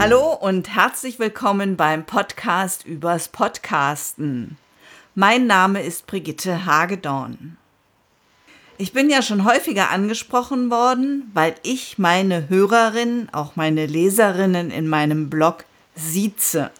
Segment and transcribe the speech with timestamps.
[0.00, 4.56] Hallo und herzlich willkommen beim Podcast übers Podcasten.
[5.14, 7.58] Mein Name ist Brigitte Hagedorn.
[8.78, 14.88] Ich bin ja schon häufiger angesprochen worden, weil ich meine Hörerinnen, auch meine Leserinnen in
[14.88, 16.70] meinem Blog sieze.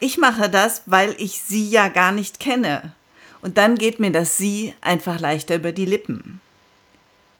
[0.00, 2.92] Ich mache das, weil ich sie ja gar nicht kenne.
[3.40, 6.40] Und dann geht mir das Sie einfach leichter über die Lippen.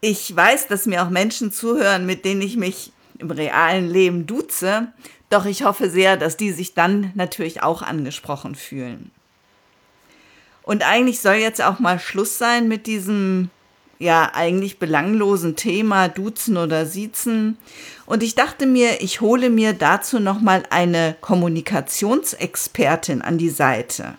[0.01, 4.93] Ich weiß, dass mir auch Menschen zuhören, mit denen ich mich im realen Leben duze,
[5.31, 9.11] doch ich hoffe sehr, dass die sich dann natürlich auch angesprochen fühlen.
[10.63, 13.51] Und eigentlich soll jetzt auch mal Schluss sein mit diesem
[13.99, 17.59] ja eigentlich belanglosen Thema Duzen oder Siezen.
[18.07, 24.15] Und ich dachte mir, ich hole mir dazu noch mal eine Kommunikationsexpertin an die Seite.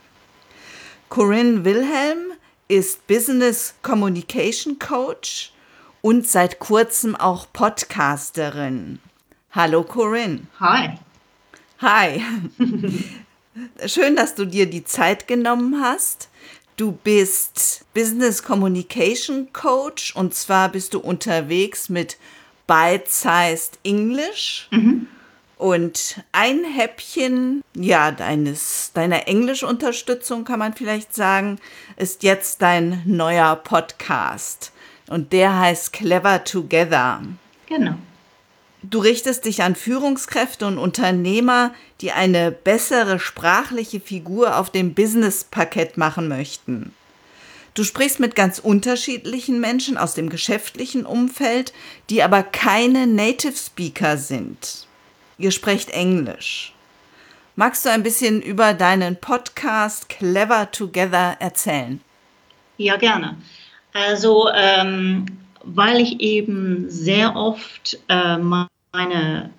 [1.07, 2.19] Corinne Wilhelm
[2.67, 5.53] ist Business Communication Coach
[6.01, 8.99] und seit kurzem auch Podcasterin.
[9.51, 10.41] Hallo Corinne.
[10.59, 10.97] Hi.
[11.79, 12.21] Hi.
[13.85, 16.29] Schön, dass du dir die Zeit genommen hast.
[16.77, 22.17] Du bist Business Communication Coach und zwar bist du unterwegs mit
[22.67, 24.67] Bite-Sized English.
[24.71, 25.07] Mhm.
[25.57, 31.59] Und ein Häppchen, ja, deines, deiner Englischunterstützung kann man vielleicht sagen,
[31.97, 34.71] ist jetzt dein neuer Podcast.
[35.09, 37.21] Und der heißt Clever Together.
[37.67, 37.95] Genau.
[38.83, 45.97] Du richtest dich an Führungskräfte und Unternehmer, die eine bessere sprachliche Figur auf dem Business-Parkett
[45.97, 46.93] machen möchten.
[47.73, 51.73] Du sprichst mit ganz unterschiedlichen Menschen aus dem geschäftlichen Umfeld,
[52.09, 54.87] die aber keine Native Speaker sind.
[55.37, 56.73] Ihr sprecht Englisch.
[57.55, 61.99] Magst du ein bisschen über deinen Podcast Clever Together erzählen?
[62.77, 63.37] Ja, gerne.
[63.93, 65.25] Also, ähm,
[65.63, 69.49] weil ich eben sehr oft äh, meine,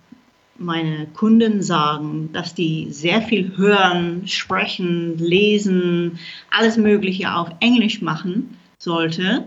[0.56, 6.18] meine Kunden sagen, dass die sehr viel hören, sprechen, lesen,
[6.50, 9.46] alles Mögliche auf Englisch machen sollte,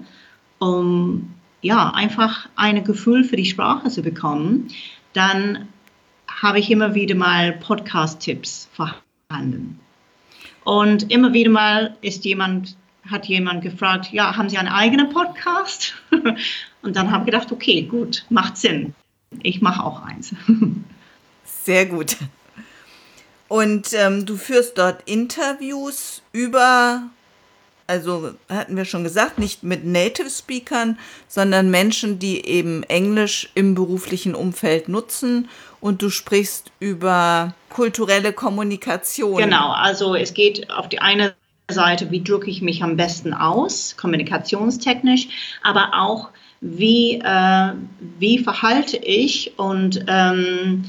[0.59, 1.33] um
[1.63, 4.67] ja, einfach ein Gefühl für die Sprache zu bekommen,
[5.13, 5.69] dann
[6.27, 9.79] habe ich immer wieder mal Podcast-Tipps vorhanden.
[10.65, 12.75] Und immer wieder mal ist jemand
[13.09, 15.93] hat jemand gefragt, ja, haben Sie einen eigenen Podcast?
[16.81, 18.93] Und dann habe ich gedacht, okay, gut, macht Sinn.
[19.41, 20.33] Ich mache auch eins.
[21.43, 22.17] Sehr gut.
[23.47, 27.03] Und ähm, du führst dort Interviews über,
[27.87, 30.97] also hatten wir schon gesagt, nicht mit Native Speakern,
[31.27, 35.49] sondern Menschen, die eben Englisch im beruflichen Umfeld nutzen.
[35.81, 39.37] Und du sprichst über kulturelle Kommunikation.
[39.37, 41.35] Genau, also es geht auf die eine
[41.73, 46.29] Seite, wie drücke ich mich am besten aus, kommunikationstechnisch, aber auch,
[46.61, 47.73] wie, äh,
[48.19, 50.85] wie verhalte ich und ähm,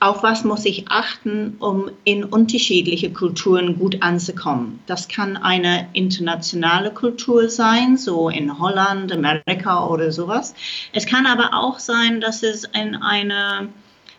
[0.00, 4.80] auf was muss ich achten, um in unterschiedliche Kulturen gut anzukommen.
[4.86, 10.54] Das kann eine internationale Kultur sein, so in Holland, Amerika oder sowas.
[10.92, 13.68] Es kann aber auch sein, dass es in eine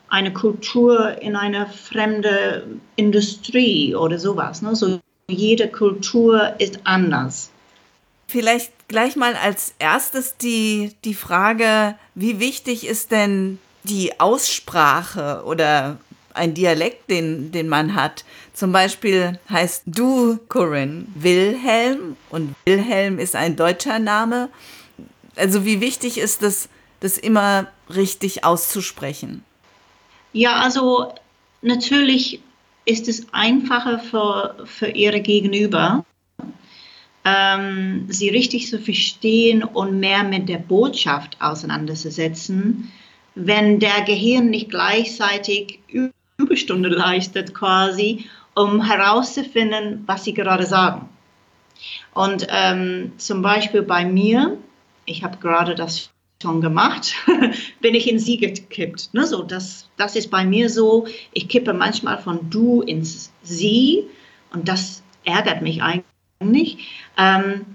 [0.10, 2.66] eine Kultur in eine fremde
[2.96, 4.76] Industrie oder sowas, ne?
[4.76, 7.50] so jede Kultur ist anders.
[8.28, 15.98] Vielleicht gleich mal als erstes die, die Frage, wie wichtig ist denn die Aussprache oder
[16.34, 18.24] ein Dialekt, den, den man hat.
[18.54, 24.50] Zum Beispiel heißt du, Corinne, Wilhelm und Wilhelm ist ein deutscher Name.
[25.36, 26.70] Also wie wichtig ist es,
[27.00, 29.44] das immer richtig auszusprechen?
[30.34, 31.14] Ja, also
[31.62, 32.42] natürlich
[32.90, 36.04] ist es einfacher für, für ihre Gegenüber,
[37.24, 42.92] ähm, sie richtig zu verstehen und mehr mit der Botschaft auseinanderzusetzen,
[43.36, 45.80] wenn der Gehirn nicht gleichzeitig
[46.38, 51.08] Überstunde leistet quasi, um herauszufinden, was sie gerade sagen.
[52.16, 54.58] Und ähm, zum Beispiel bei mir,
[55.06, 56.10] ich habe gerade das
[56.42, 57.16] schon gemacht,
[57.82, 59.14] bin ich in sie gekippt.
[59.14, 59.28] Ne?
[59.28, 64.06] So, das, das ist bei mir so, ich kippe manchmal von du ins sie
[64.54, 66.88] und das ärgert mich eigentlich.
[67.18, 67.66] Ähm,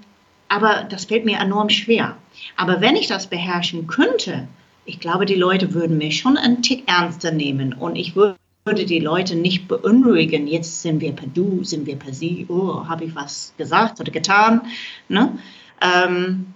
[0.49, 2.17] aber das fällt mir enorm schwer.
[2.57, 4.49] Aber wenn ich das beherrschen könnte,
[4.87, 9.01] ich glaube, die Leute würden mich schon einen Tick ernster nehmen und ich würde die
[9.01, 10.47] Leute nicht beunruhigen.
[10.47, 12.47] Jetzt sind wir per Du, sind wir per Sie.
[12.49, 14.63] Oh, habe ich was gesagt oder getan?
[15.09, 15.39] Ne?
[15.83, 16.47] Ähm,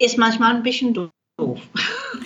[0.00, 1.60] ist manchmal ein bisschen doof doof.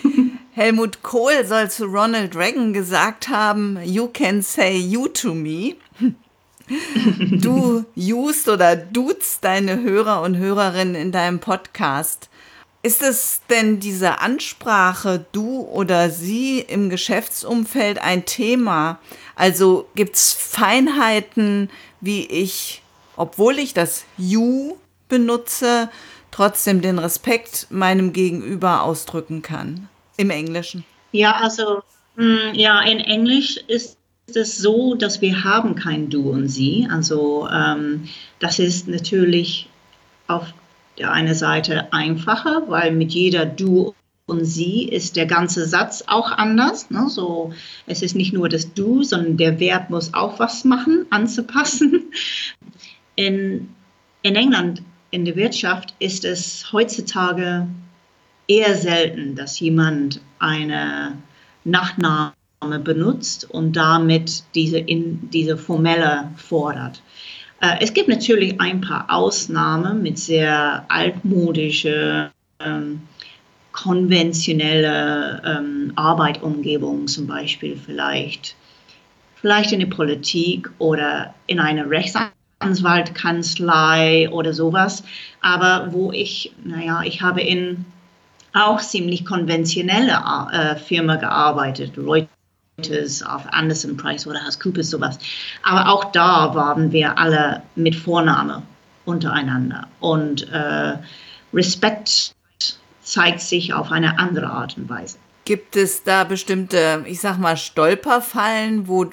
[0.51, 5.75] Helmut Kohl soll zu Ronald Reagan gesagt haben, you can say you to me.
[7.29, 12.29] Du used oder duzt deine Hörer und Hörerinnen in deinem Podcast.
[12.81, 18.99] Ist es denn diese Ansprache du oder sie im Geschäftsumfeld ein Thema?
[19.35, 21.69] Also gibt es Feinheiten,
[21.99, 22.81] wie ich,
[23.17, 24.77] obwohl ich das you
[25.09, 25.89] benutze,
[26.33, 29.87] trotzdem den Respekt meinem Gegenüber ausdrücken kann
[30.17, 30.83] im Englischen?
[31.11, 31.83] Ja, also
[32.15, 33.97] mm, ja, in Englisch ist
[34.33, 36.87] es so, dass wir haben kein Du und Sie.
[36.89, 38.09] Also ähm,
[38.39, 39.69] das ist natürlich
[40.27, 40.47] auf
[40.97, 43.93] der einen Seite einfacher, weil mit jeder Du
[44.25, 46.89] und Sie ist der ganze Satz auch anders.
[46.89, 47.09] Ne?
[47.09, 47.53] So,
[47.85, 52.05] es ist nicht nur das Du, sondern der Verb muss auch was machen, anzupassen.
[53.15, 53.69] In,
[54.23, 54.81] in England,
[55.13, 57.67] in der Wirtschaft, ist es heutzutage
[58.47, 61.17] eher selten, dass jemand eine
[61.63, 62.33] Nachname
[62.83, 67.03] benutzt und damit diese, in, diese formelle fordert.
[67.61, 73.01] Äh, es gibt natürlich ein paar Ausnahmen mit sehr altmodischen, ähm,
[73.71, 78.55] konventionelle ähm, Arbeitumgebung, zum Beispiel vielleicht,
[79.35, 81.87] vielleicht in der Politik oder in einer
[82.63, 85.03] Rechtsanwaltkanzlei oder sowas.
[85.41, 87.85] Aber wo ich, naja, ich habe in
[88.53, 90.21] auch ziemlich konventionelle
[90.51, 95.17] äh, Firma gearbeitet, Reuters, auf Anderson Price oder Coopers, sowas.
[95.63, 98.61] Aber auch da waren wir alle mit Vorname
[99.05, 99.87] untereinander.
[99.99, 100.97] Und äh,
[101.53, 102.35] Respekt
[103.01, 105.17] zeigt sich auf eine andere Art und Weise.
[105.45, 109.09] Gibt es da bestimmte, ich sag mal, Stolperfallen, wo,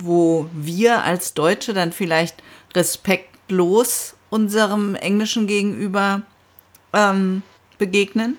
[0.00, 2.42] wo wir als Deutsche dann vielleicht
[2.78, 6.22] respektlos unserem Englischen gegenüber
[6.92, 7.42] ähm,
[7.76, 8.36] begegnen?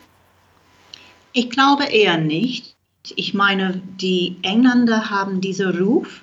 [1.34, 2.76] Ich glaube eher nicht.
[3.16, 6.22] Ich meine, die Engländer haben diesen Ruf,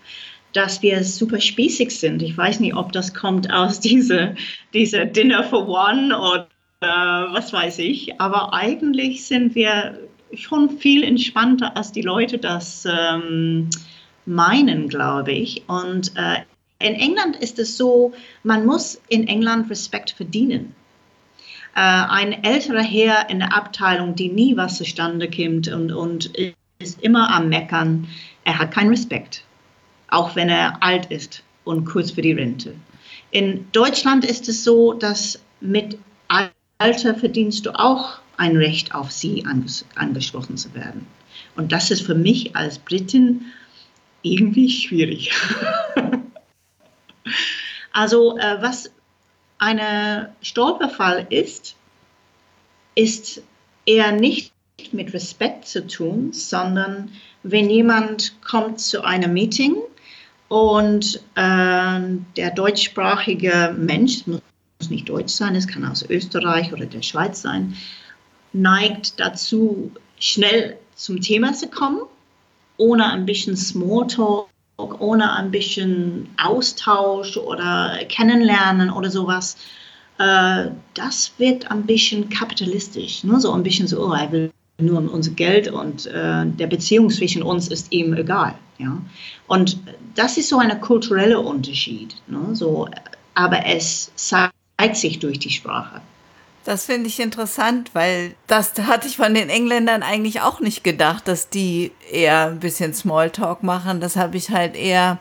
[0.52, 2.22] dass wir super spießig sind.
[2.22, 4.34] Ich weiß nicht, ob das kommt aus dieser
[4.72, 6.48] diese Dinner for One oder
[6.80, 8.18] was weiß ich.
[8.20, 9.98] Aber eigentlich sind wir
[10.34, 13.68] schon viel entspannter, als die Leute das ähm,
[14.24, 15.62] meinen, glaube ich.
[15.68, 16.40] Und äh,
[16.78, 18.12] in England ist es so,
[18.42, 20.74] man muss in England Respekt verdienen.
[21.74, 26.30] Äh, ein älterer Herr in der Abteilung, die nie was zustande kommt und, und
[26.78, 28.08] ist immer am Meckern,
[28.44, 29.42] er hat keinen Respekt,
[30.08, 32.74] auch wenn er alt ist und kurz für die Rente.
[33.30, 35.98] In Deutschland ist es so, dass mit
[36.78, 41.06] Alter verdienst du auch ein Recht auf sie anges angesprochen zu werden.
[41.56, 43.46] Und das ist für mich als Britin
[44.22, 45.32] irgendwie schwierig.
[47.92, 48.90] also äh, was
[49.58, 51.76] ein Stolperfall ist,
[52.94, 53.42] ist
[53.84, 54.52] eher nicht
[54.92, 57.10] mit Respekt zu tun, sondern
[57.42, 59.76] wenn jemand kommt zu einem Meeting
[60.48, 62.00] und äh,
[62.36, 64.42] der deutschsprachige Mensch, muss
[64.90, 67.76] nicht Deutsch sein, es kann aus Österreich oder der Schweiz sein,
[68.52, 72.00] neigt dazu, schnell zum Thema zu kommen,
[72.76, 79.56] ohne ein bisschen Smalltalk ohne ein bisschen Austausch oder Kennenlernen oder sowas,
[80.18, 83.24] äh, das wird ein bisschen kapitalistisch.
[83.24, 83.40] Ne?
[83.40, 87.42] So ein bisschen so, oh, er will nur unser Geld und äh, der Beziehung zwischen
[87.42, 88.54] uns ist ihm egal.
[88.78, 89.00] Ja?
[89.46, 89.78] Und
[90.14, 92.14] das ist so ein kultureller Unterschied.
[92.26, 92.54] Ne?
[92.54, 92.88] So,
[93.34, 96.00] aber es zeigt sich durch die Sprache.
[96.66, 101.28] Das finde ich interessant, weil das hatte ich von den Engländern eigentlich auch nicht gedacht,
[101.28, 104.00] dass die eher ein bisschen Smalltalk machen.
[104.00, 105.18] Das habe ich halt eher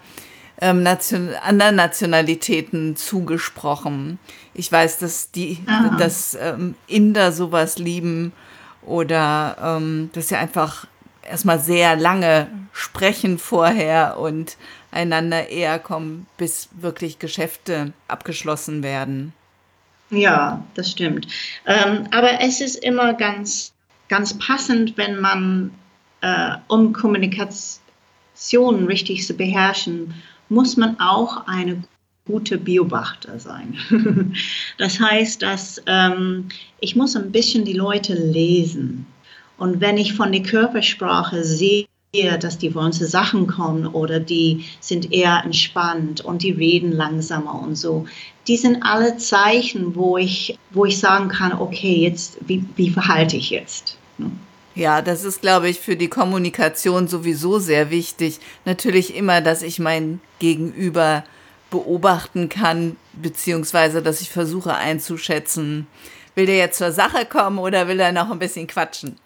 [0.60, 4.18] ähm, Nation anderen Nationalitäten zugesprochen.
[4.56, 5.96] Ich weiß, dass die, Aha.
[6.00, 8.34] dass ähm, Inder sowas lieben
[8.82, 10.88] oder ähm, dass sie einfach
[11.22, 14.58] erstmal sehr lange sprechen vorher und
[14.90, 19.34] einander eher kommen, bis wirklich Geschäfte abgeschlossen werden.
[20.10, 21.28] Ja, das stimmt.
[21.66, 23.74] Ähm, aber es ist immer ganz,
[24.08, 25.72] ganz passend, wenn man,
[26.22, 30.14] äh, um Kommunikation richtig zu beherrschen,
[30.50, 31.84] muss man auch eine
[32.26, 33.78] gute Beobachter sein.
[34.78, 39.06] das heißt, dass ähm, ich muss ein bisschen die Leute lesen.
[39.58, 41.86] Und wenn ich von der Körpersprache sehe,
[42.24, 47.62] dass die wollen zu Sachen kommen oder die sind eher entspannt und die reden langsamer
[47.62, 48.06] und so.
[48.48, 53.38] Die sind alle Zeichen, wo ich, wo ich sagen kann, okay, jetzt, wie, wie verhalte
[53.38, 53.98] ich jetzt?
[54.18, 54.32] Ne?
[54.76, 58.40] Ja, das ist, glaube ich, für die Kommunikation sowieso sehr wichtig.
[58.66, 61.24] Natürlich immer, dass ich mein Gegenüber
[61.72, 65.88] beobachten kann, beziehungsweise dass ich versuche einzuschätzen,
[66.36, 69.18] will der jetzt zur Sache kommen oder will er noch ein bisschen quatschen?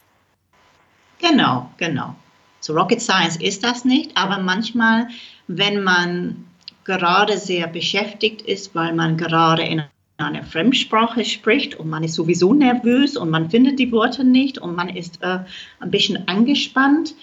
[1.20, 2.16] Genau, genau.
[2.62, 5.08] So Rocket Science ist das nicht, aber manchmal,
[5.48, 6.46] wenn man
[6.84, 9.84] gerade sehr beschäftigt ist, weil man gerade in
[10.18, 14.76] einer Fremdsprache spricht und man ist sowieso nervös und man findet die Worte nicht und
[14.76, 15.40] man ist äh,
[15.80, 17.16] ein bisschen angespannt,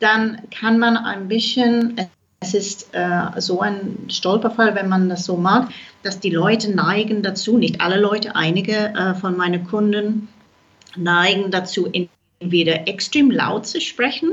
[0.00, 1.94] dann kann man ein bisschen,
[2.40, 5.70] es ist äh, so ein Stolperfall, wenn man das so mag,
[6.02, 10.28] dass die Leute neigen dazu, nicht alle Leute, einige äh, von meinen Kunden
[10.96, 11.88] neigen dazu,
[12.40, 14.32] entweder extrem laut zu sprechen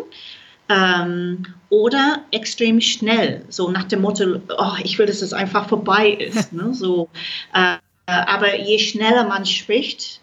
[0.69, 6.09] ähm, oder extrem schnell, so nach dem Motto, oh, ich will, dass es einfach vorbei
[6.11, 6.53] ist.
[6.53, 6.73] ne?
[6.73, 7.09] so,
[7.53, 10.21] äh, aber je schneller man spricht,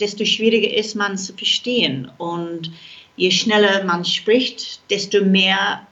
[0.00, 2.10] desto schwieriger ist man zu verstehen.
[2.18, 2.70] Und
[3.16, 5.86] je schneller man spricht, desto mehr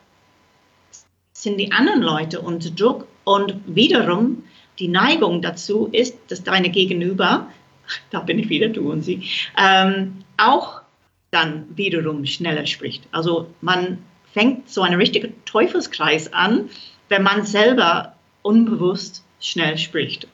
[1.33, 3.07] sind die anderen Leute unter Druck.
[3.25, 4.45] Und wiederum
[4.79, 7.50] die Neigung dazu ist, dass deine Gegenüber,
[8.11, 10.83] da bin ich wieder du und sie, ähm, auch
[11.30, 13.04] dann wiederum schneller spricht.
[13.12, 13.99] Also man
[14.33, 16.68] fängt so einen richtigen Teufelskreis an,
[17.09, 20.28] wenn man selber unbewusst schnell spricht.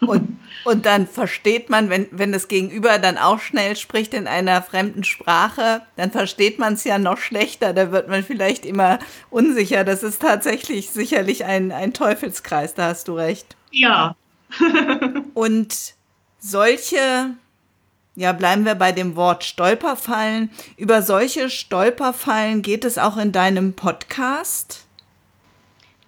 [0.00, 4.62] Und, und dann versteht man, wenn, wenn das Gegenüber dann auch schnell spricht in einer
[4.62, 7.72] fremden Sprache, dann versteht man es ja noch schlechter.
[7.72, 8.98] Da wird man vielleicht immer
[9.30, 9.84] unsicher.
[9.84, 13.56] Das ist tatsächlich sicherlich ein, ein Teufelskreis, da hast du recht.
[13.70, 14.16] Ja.
[15.34, 15.94] und
[16.38, 17.34] solche,
[18.18, 20.50] ja, bleiben wir bei dem Wort Stolperfallen.
[20.76, 24.84] Über solche Stolperfallen geht es auch in deinem Podcast?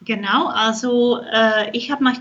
[0.05, 2.19] Genau, also äh, ich habe mich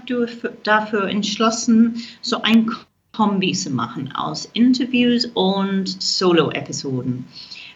[0.63, 2.69] dafür entschlossen, so ein
[3.13, 7.27] Kombi zu machen aus Interviews und Solo-Episoden.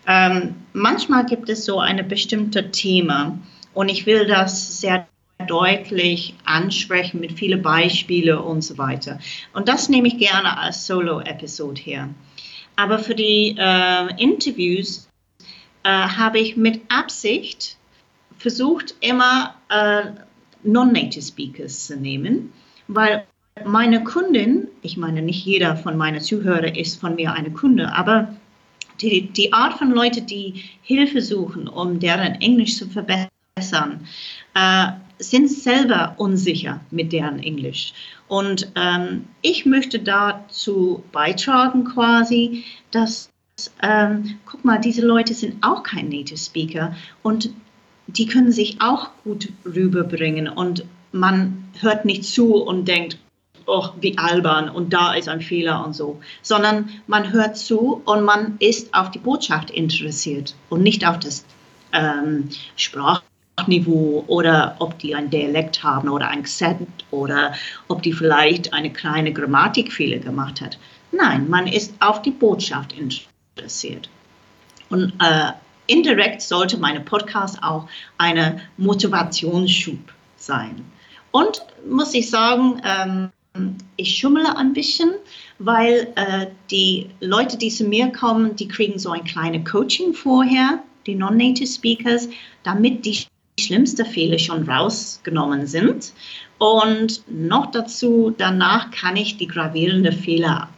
[0.06, 3.40] Ähm, manchmal gibt es so ein bestimmtes Thema
[3.74, 5.08] und ich will das sehr
[5.46, 9.20] deutlich ansprechen mit vielen Beispielen und so weiter.
[9.54, 12.10] Und das nehme ich gerne als Solo-Episode her.
[12.76, 15.08] Aber für die äh, Interviews
[15.84, 17.78] äh, habe ich mit Absicht
[18.38, 20.12] versucht immer äh,
[20.64, 22.52] Non-Native Speakers zu nehmen,
[22.88, 23.26] weil
[23.66, 28.36] meine Kundin, ich meine, nicht jeder von meinen Zuhörern ist von mir eine Kunde, aber
[29.02, 34.08] die, die Art von Leuten, die Hilfe suchen, um deren Englisch zu verbessern,
[34.56, 34.88] äh,
[35.20, 37.94] sind selber unsicher mit deren Englisch.
[38.28, 43.30] Und ähm, ich möchte dazu beitragen quasi, dass,
[43.82, 47.50] ähm, guck mal, diese Leute sind auch kein Native Speaker und
[48.08, 53.18] die können sich auch gut rüberbringen und man hört nicht zu und denkt,
[53.66, 58.24] oh, wie albern und da ist ein Fehler und so, sondern man hört zu und
[58.24, 61.46] man ist auf die Botschaft interessiert und nicht auf das
[61.94, 62.50] ähm,
[63.56, 67.54] Sprachniveau oder ob die ein Dialekt haben oder ein Akzent oder
[67.88, 70.78] ob die vielleicht eine kleine Grammatikfehler gemacht hat.
[71.12, 74.10] Nein, man ist auf die Botschaft interessiert.
[74.90, 75.52] Und äh,
[75.88, 80.00] indirekt sollte mein Podcast auch eine Motivationsschub
[80.38, 80.84] sein.
[81.32, 83.30] Und muss ich sagen, ähm,
[83.98, 85.14] ich schummele ein bisschen,
[85.60, 90.82] weil äh, die Leute, die zu mir kommen, die kriegen so ein kleines Coaching vorher,
[91.06, 92.30] die Non-Native Speakers,
[92.64, 93.26] damit die
[93.60, 96.14] schlimmsten Fehler schon rausgenommen sind.
[96.58, 100.70] Und noch dazu, danach kann ich die gravierenden Fehler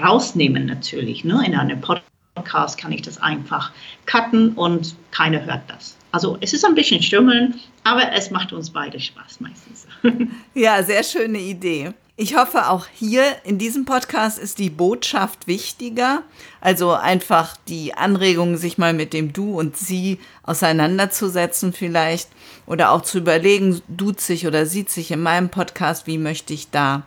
[0.00, 3.72] rausnehmen natürlich, ne, in einem Podcast kann ich das einfach
[4.06, 5.96] cutten und keiner hört das.
[6.12, 9.86] Also es ist ein bisschen Stümmeln, aber es macht uns beide Spaß meistens.
[10.54, 11.92] ja, sehr schöne Idee.
[12.22, 16.22] Ich hoffe, auch hier in diesem Podcast ist die Botschaft wichtiger.
[16.60, 22.28] Also einfach die Anregung, sich mal mit dem Du und Sie auseinanderzusetzen vielleicht
[22.64, 26.70] oder auch zu überlegen, duzt sich oder sieht sich in meinem Podcast, wie möchte ich
[26.70, 27.02] da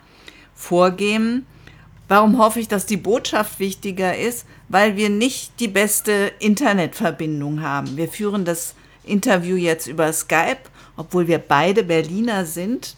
[0.54, 1.46] vorgehen.
[2.08, 4.44] Warum hoffe ich, dass die Botschaft wichtiger ist?
[4.68, 7.96] Weil wir nicht die beste Internetverbindung haben.
[7.96, 10.68] Wir führen das Interview jetzt über Skype,
[10.98, 12.96] obwohl wir beide Berliner sind.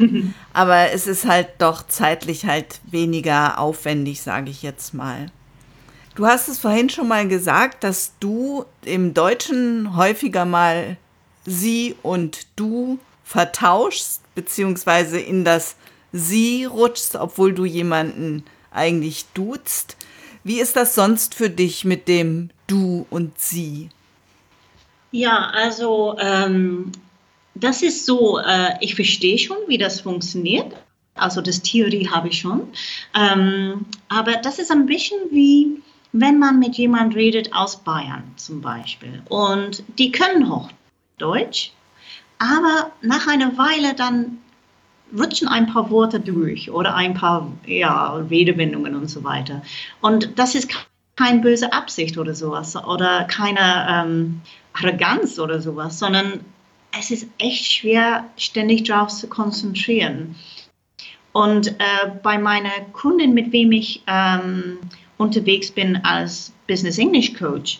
[0.52, 5.30] Aber es ist halt doch zeitlich halt weniger aufwendig, sage ich jetzt mal.
[6.14, 10.96] Du hast es vorhin schon mal gesagt, dass du im Deutschen häufiger mal
[11.46, 15.76] sie und du vertauschst, beziehungsweise in das
[16.12, 19.96] sie rutschst, obwohl du jemanden eigentlich duzt.
[20.42, 23.90] Wie ist das sonst für dich mit dem du und sie?
[25.12, 26.92] Ja, also ähm,
[27.54, 30.74] das ist so, äh, ich verstehe schon, wie das funktioniert.
[31.14, 32.68] Also das Theorie habe ich schon.
[33.14, 38.60] Ähm, aber das ist ein bisschen wie, wenn man mit jemandem redet aus Bayern zum
[38.60, 39.22] Beispiel.
[39.28, 41.70] Und die können Hochdeutsch,
[42.38, 44.38] aber nach einer Weile dann
[45.16, 49.62] rutschen ein paar Worte durch oder ein paar ja, Redewendungen und so weiter.
[50.00, 50.70] Und das ist
[51.16, 54.40] keine böse Absicht oder sowas oder keine ähm,
[54.72, 56.44] Arroganz oder sowas, sondern
[56.98, 60.34] es ist echt schwer, ständig darauf zu konzentrieren.
[61.32, 64.78] Und äh, bei meiner Kundin, mit wem ich ähm,
[65.16, 67.78] unterwegs bin als Business English Coach,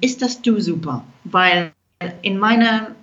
[0.00, 1.72] ist das Du super, weil
[2.22, 2.94] in meiner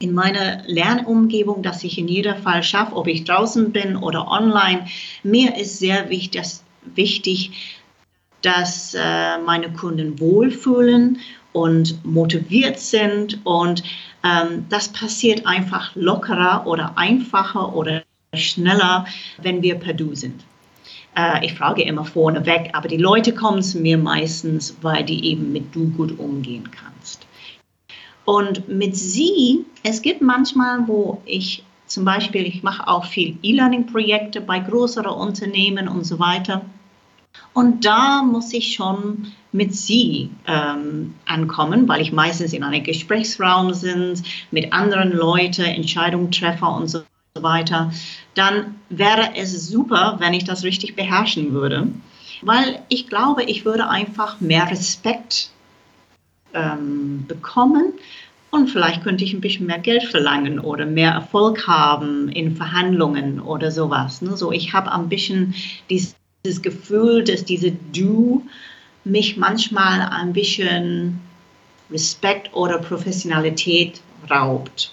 [0.00, 4.86] in meiner Lernumgebung, dass ich in jedem Fall schaffe, ob ich draußen bin oder online,
[5.22, 6.64] mir ist sehr wichtig, dass,
[6.94, 7.78] wichtig,
[8.40, 11.18] dass äh, meine Kunden wohlfühlen
[11.52, 13.82] und motiviert sind und
[14.24, 18.02] ähm, das passiert einfach lockerer oder einfacher oder
[18.34, 19.06] schneller,
[19.42, 20.44] wenn wir per Du sind.
[21.16, 25.52] Äh, ich frage immer vorneweg, aber die Leute kommen zu mir meistens, weil die eben
[25.52, 27.26] mit Du gut umgehen kannst.
[28.24, 34.40] Und mit Sie, es gibt manchmal, wo ich zum Beispiel, ich mache auch viel E-Learning-Projekte
[34.40, 36.64] bei größeren Unternehmen und so weiter.
[37.52, 43.74] Und da muss ich schon mit Sie ähm, ankommen, weil ich meistens in einem Gesprächsraum
[43.74, 47.02] sind, mit anderen Leuten, Entscheidungstreffer und so
[47.34, 47.92] weiter.
[48.34, 51.88] Dann wäre es super, wenn ich das richtig beherrschen würde,
[52.42, 55.50] weil ich glaube, ich würde einfach mehr Respekt
[56.54, 57.94] ähm, bekommen
[58.50, 63.40] und vielleicht könnte ich ein bisschen mehr Geld verlangen oder mehr Erfolg haben in Verhandlungen
[63.40, 64.22] oder sowas.
[64.22, 64.36] Ne?
[64.36, 65.54] So, ich habe ein bisschen
[65.88, 68.46] dieses, dieses Gefühl, dass diese Du
[69.04, 71.20] mich manchmal ein bisschen
[71.90, 74.92] Respekt oder Professionalität raubt.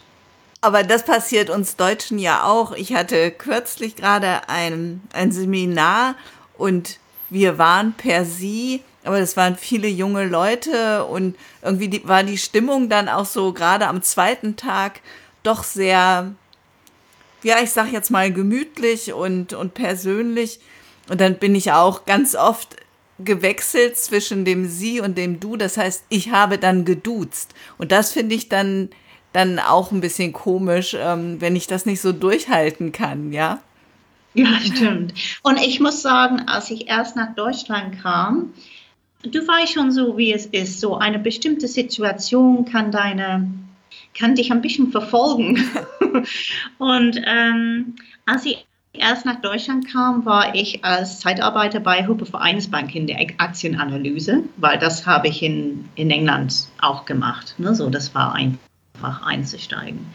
[0.62, 2.72] Aber das passiert uns Deutschen ja auch.
[2.74, 6.16] Ich hatte kürzlich gerade ein, ein Seminar
[6.58, 6.98] und
[7.30, 12.38] wir waren per Sie aber das waren viele junge Leute und irgendwie die, war die
[12.38, 15.00] Stimmung dann auch so gerade am zweiten Tag
[15.44, 16.34] doch sehr,
[17.42, 20.60] ja, ich sag jetzt mal gemütlich und, und persönlich.
[21.09, 22.75] Und dann bin ich auch ganz oft
[23.19, 25.57] gewechselt zwischen dem Sie und dem Du.
[25.57, 27.53] Das heißt, ich habe dann geduzt.
[27.77, 28.89] Und das finde ich dann,
[29.33, 33.61] dann auch ein bisschen komisch, ähm, wenn ich das nicht so durchhalten kann, ja.
[34.33, 35.13] Ja, stimmt.
[35.43, 38.53] Und ich muss sagen, als ich erst nach Deutschland kam,
[39.23, 40.79] du weißt schon so, wie es ist.
[40.79, 43.50] So eine bestimmte Situation kann deine,
[44.17, 45.63] kann dich ein bisschen verfolgen.
[46.77, 48.67] und ähm, als ich
[49.00, 54.77] erst nach Deutschland kam, war ich als Zeitarbeiter bei Hupe Vereinsbank in der Aktienanalyse, weil
[54.77, 57.55] das habe ich in, in England auch gemacht.
[57.57, 57.75] Ne?
[57.75, 60.05] So, das war einfach einzusteigen.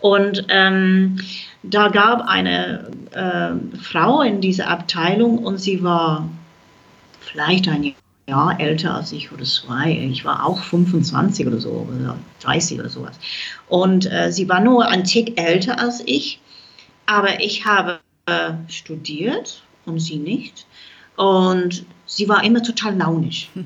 [0.00, 1.20] Und ähm,
[1.62, 6.28] da gab eine äh, Frau in dieser Abteilung und sie war
[7.20, 7.94] vielleicht ein
[8.26, 9.90] Jahr älter als ich oder zwei.
[9.90, 13.18] Ich war auch 25 oder so, oder 30 oder sowas.
[13.68, 16.40] Und äh, sie war nur ein Tick älter als ich,
[17.06, 18.00] aber ich habe
[18.68, 20.66] studiert und sie nicht.
[21.16, 23.50] Und sie war immer total launisch.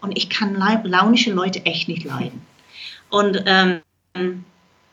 [0.00, 2.42] Und ich kann launische Leute echt nicht leiden.
[3.08, 3.80] Und, ähm,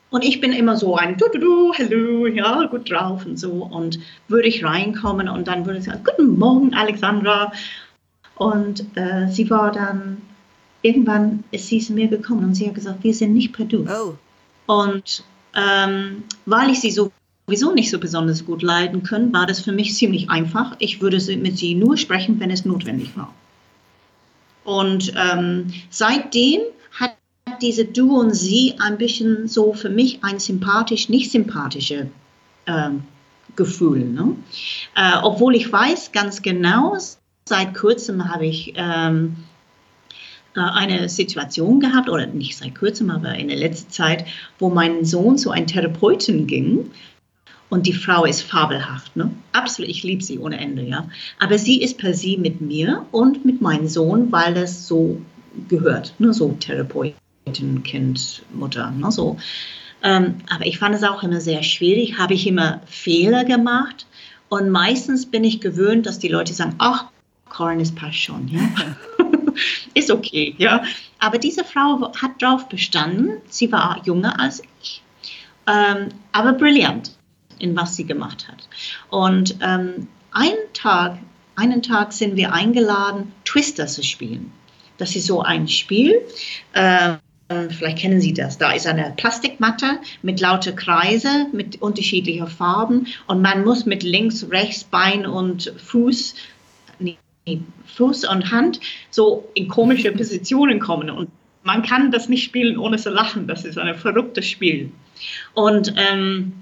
[0.09, 3.51] und ich bin immer so ein du, du, du, hallo, ja, gut drauf und so.
[3.51, 7.51] Und würde ich reinkommen und dann würde ich sagen, guten Morgen, Alexandra.
[8.35, 10.21] Und äh, sie war dann,
[10.81, 13.85] irgendwann ist sie zu mir gekommen und sie hat gesagt, wir sind nicht per Du.
[13.89, 14.15] Oh.
[14.65, 16.91] Und ähm, weil ich sie
[17.51, 20.75] sowieso nicht so besonders gut leiden können, war das für mich ziemlich einfach.
[20.79, 23.33] Ich würde mit sie nur sprechen, wenn es notwendig war.
[24.63, 26.61] Und ähm, seitdem
[26.93, 27.15] hat
[27.61, 32.07] diese Du und Sie ein bisschen so für mich ein sympathisch, nicht sympathische
[32.67, 33.03] ähm,
[33.55, 34.05] Gefühl.
[34.05, 34.35] Ne?
[34.95, 36.97] Äh, obwohl ich weiß ganz genau,
[37.45, 39.35] Seit kurzem habe ich ähm,
[40.55, 44.25] äh, eine Situation gehabt, oder nicht seit kurzem, aber in der letzten Zeit,
[44.59, 46.91] wo mein Sohn zu einem Therapeuten ging.
[47.71, 49.31] Und die Frau ist fabelhaft, ne?
[49.53, 51.07] Absolut, ich liebe sie ohne Ende, ja.
[51.39, 55.21] Aber sie ist per se mit mir und mit meinem Sohn, weil das so
[55.69, 56.33] gehört, ne?
[56.33, 59.09] So Therapeutin, Kind, Mutter, ne?
[59.09, 59.37] So.
[60.03, 64.05] Ähm, aber ich fand es auch immer sehr schwierig, habe ich immer Fehler gemacht.
[64.49, 67.05] Und meistens bin ich gewöhnt, dass die Leute sagen, ach,
[67.47, 68.59] Corin passt schon, ja.
[69.93, 70.83] ist okay, ja.
[71.19, 75.01] Aber diese Frau hat darauf bestanden, sie war jünger als ich,
[75.67, 77.11] ähm, aber brillant
[77.61, 78.67] in was sie gemacht hat.
[79.09, 81.17] Und ähm, einen Tag,
[81.55, 84.51] einen Tag sind wir eingeladen, Twister zu spielen.
[84.97, 86.21] Das ist so ein Spiel.
[86.73, 87.15] Äh,
[87.69, 88.57] vielleicht kennen Sie das.
[88.57, 94.47] Da ist eine Plastikmatte mit lauter Kreise mit unterschiedlicher Farben und man muss mit links,
[94.49, 96.35] rechts, Bein und Fuß
[97.95, 101.09] Fuß und Hand so in komische Positionen kommen.
[101.09, 101.29] Und
[101.63, 103.47] man kann das nicht spielen, ohne zu lachen.
[103.47, 104.91] Das ist ein verrücktes Spiel.
[105.53, 106.53] Und ähm,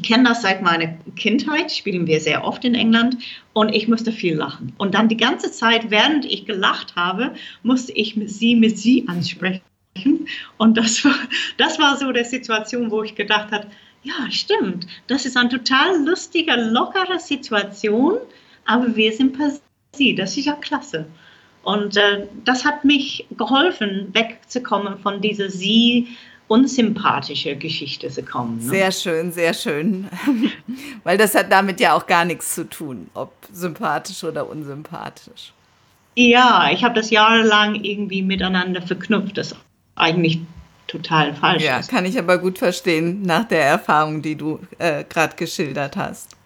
[0.00, 3.18] kenne das seit meiner Kindheit, spielen wir sehr oft in England
[3.52, 4.72] und ich musste viel lachen.
[4.78, 9.62] Und dann die ganze Zeit, während ich gelacht habe, musste ich sie mit sie ansprechen.
[10.56, 11.14] Und das war,
[11.58, 13.66] das war so der Situation, wo ich gedacht habe,
[14.02, 18.18] ja, stimmt, das ist eine total lustige, lockere Situation,
[18.64, 19.52] aber wir sind per
[19.94, 21.06] se, das ist ja klasse.
[21.62, 26.08] Und äh, das hat mich geholfen, wegzukommen von dieser sie
[26.52, 28.58] unsympathische Geschichte zu kommen.
[28.58, 28.62] Ne?
[28.62, 30.06] Sehr schön, sehr schön.
[31.02, 35.54] Weil das hat damit ja auch gar nichts zu tun, ob sympathisch oder unsympathisch.
[36.14, 39.56] Ja, ich habe das jahrelang irgendwie miteinander verknüpft, das
[39.96, 40.40] eigentlich
[40.88, 41.90] total falsch ja, ist.
[41.90, 46.36] Ja, kann ich aber gut verstehen nach der Erfahrung, die du äh, gerade geschildert hast.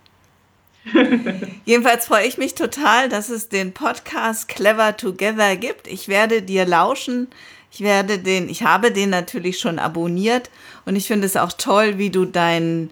[1.65, 5.89] Jedenfalls freue ich mich total, dass es den Podcast Clever Together gibt.
[5.89, 7.27] Ich werde dir lauschen.
[7.71, 10.51] Ich werde den, ich habe den natürlich schon abonniert
[10.85, 12.91] und ich finde es auch toll, wie du dein,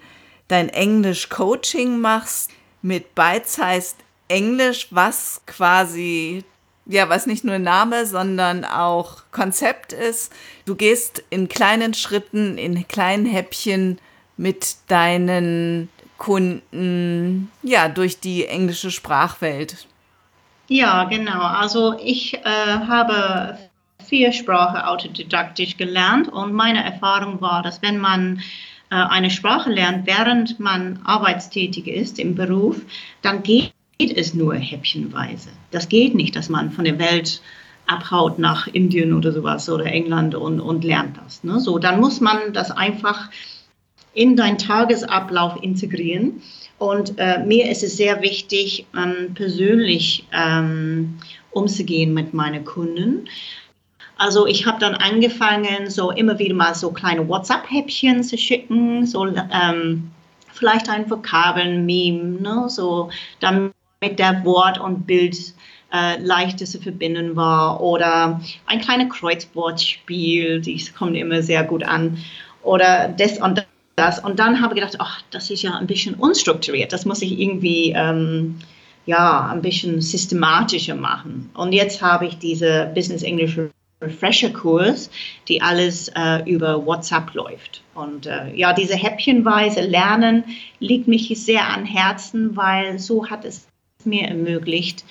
[0.49, 2.51] dein Englisch-Coaching machst
[2.83, 3.97] mit Bytes heißt
[4.29, 6.45] Englisch, was quasi
[6.87, 10.33] ja, was nicht nur Name, sondern auch Konzept ist.
[10.67, 13.99] Du gehst in kleinen Schritten, in kleinen Häppchen
[14.37, 19.87] mit deinen Kunden, ja, durch die englische Sprachwelt.
[20.69, 21.43] Ja, genau.
[21.43, 23.59] Also ich äh, habe
[24.15, 28.39] vier Sprachen autodidaktisch gelernt und meine Erfahrung war, dass wenn man
[28.93, 32.81] äh, eine Sprache lernt, während man arbeitstätig ist im Beruf,
[33.23, 35.49] dann geht es nur häppchenweise.
[35.73, 37.43] Das geht nicht, dass man von der Welt
[37.89, 41.43] abhaut nach Indien oder sowas oder England und, und lernt das.
[41.43, 41.59] Ne?
[41.59, 43.31] So, dann muss man das einfach
[44.13, 46.41] in deinen Tagesablauf integrieren.
[46.79, 51.19] Und äh, mir ist es sehr wichtig, ähm, persönlich ähm,
[51.51, 53.27] umzugehen mit meinen Kunden.
[54.17, 59.27] Also ich habe dann angefangen, so immer wieder mal so kleine WhatsApp-Häppchen zu schicken, so
[59.27, 60.11] ähm,
[60.53, 62.65] vielleicht ein Vokabeln-Meme, ne?
[62.69, 65.37] so damit mit der Wort und Bild
[65.93, 72.19] äh, leichter zu verbinden war oder ein kleines Kreuzwortspiel, das kommt immer sehr gut an
[72.63, 76.15] oder das und das und dann habe ich gedacht, ach, das ist ja ein bisschen
[76.15, 78.59] unstrukturiert, das muss ich irgendwie ähm,
[79.07, 83.57] ja ein bisschen systematischer machen und jetzt habe ich diese Business English
[84.05, 85.11] Refresher-Kurs,
[85.49, 87.83] die alles äh, über WhatsApp läuft.
[87.95, 90.45] Und äh, ja, diese häppchenweise Lernen
[90.81, 93.67] liegt mich sehr an Herzen, weil so hat es
[94.05, 95.05] mir ermöglicht,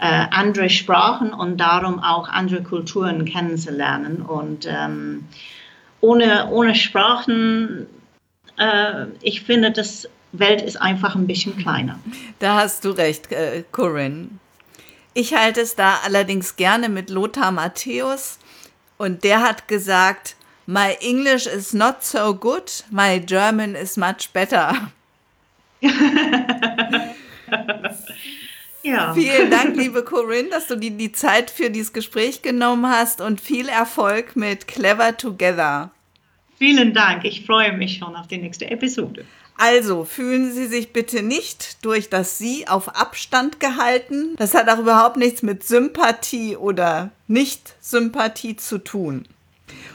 [0.00, 4.22] äh, andere Sprachen und darum auch andere Kulturen kennenzulernen.
[4.22, 5.26] Und ähm,
[6.00, 7.86] ohne, ohne Sprachen,
[8.58, 11.98] äh, ich finde, das Welt ist einfach ein bisschen kleiner.
[12.38, 14.28] Da hast du recht, äh, Corinne.
[15.12, 18.38] Ich halte es da allerdings gerne mit Lothar Matthäus
[19.00, 20.36] und der hat gesagt,
[20.66, 24.92] My English is not so good, my German is much better.
[28.82, 29.12] Ja.
[29.12, 33.38] Vielen Dank, liebe Corinne, dass du dir die Zeit für dieses Gespräch genommen hast und
[33.38, 35.90] viel Erfolg mit Clever Together.
[36.56, 39.26] Vielen Dank, ich freue mich schon auf die nächste Episode.
[39.62, 44.34] Also fühlen Sie sich bitte nicht durch das Sie auf Abstand gehalten.
[44.38, 49.26] Das hat auch überhaupt nichts mit Sympathie oder Nicht-Sympathie zu tun.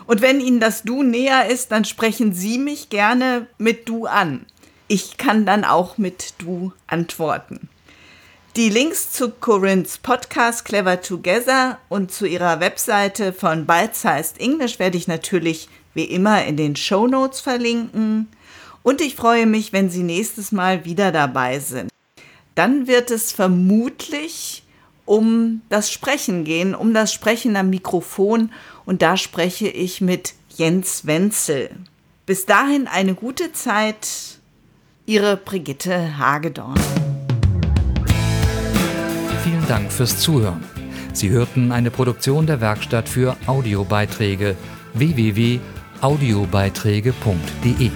[0.05, 4.45] Und wenn Ihnen das Du näher ist, dann sprechen Sie mich gerne mit Du an.
[4.87, 7.67] Ich kann dann auch mit Du antworten.
[8.55, 14.77] Die Links zu Corinnes Podcast Clever Together und zu ihrer Webseite von Bite Sized English
[14.77, 18.27] werde ich natürlich wie immer in den Show Notes verlinken.
[18.85, 21.89] Und ich freue mich, wenn Sie nächstes Mal wieder dabei sind.
[22.53, 24.61] Dann wird es vermutlich
[25.05, 28.51] um das Sprechen gehen, um das Sprechen am Mikrofon.
[28.85, 31.71] Und da spreche ich mit Jens Wenzel.
[32.27, 34.07] Bis dahin eine gute Zeit.
[35.07, 36.79] Ihre Brigitte Hagedorn.
[39.43, 40.63] Vielen Dank fürs Zuhören.
[41.11, 44.55] Sie hörten eine Produktion der Werkstatt für Audiobeiträge
[44.93, 47.91] www.audiobeiträge.de.